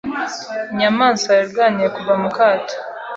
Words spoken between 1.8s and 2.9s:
kuva mu kato.